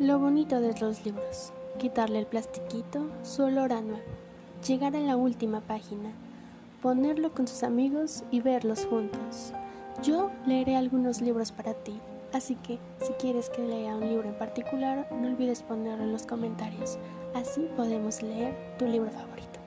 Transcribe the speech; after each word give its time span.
Lo 0.00 0.18
bonito 0.18 0.62
de 0.62 0.72
los 0.80 1.04
libros, 1.04 1.52
quitarle 1.78 2.20
el 2.20 2.26
plastiquito, 2.26 3.10
su 3.22 3.42
olor 3.42 3.70
a 3.74 3.82
nuevo, 3.82 4.00
llegar 4.66 4.96
a 4.96 5.00
la 5.00 5.14
última 5.14 5.60
página, 5.60 6.12
ponerlo 6.80 7.34
con 7.34 7.46
sus 7.46 7.62
amigos 7.62 8.24
y 8.30 8.40
verlos 8.40 8.86
juntos. 8.86 9.52
Yo 10.02 10.30
leeré 10.46 10.76
algunos 10.76 11.20
libros 11.20 11.52
para 11.52 11.74
ti, 11.74 12.00
así 12.32 12.54
que 12.54 12.78
si 13.02 13.12
quieres 13.12 13.50
que 13.50 13.60
lea 13.60 13.94
un 13.94 14.08
libro 14.08 14.26
en 14.26 14.38
particular, 14.38 15.06
no 15.12 15.28
olvides 15.28 15.62
ponerlo 15.62 16.04
en 16.04 16.12
los 16.12 16.24
comentarios, 16.24 16.96
así 17.34 17.68
podemos 17.76 18.22
leer 18.22 18.56
tu 18.78 18.86
libro 18.86 19.10
favorito. 19.10 19.60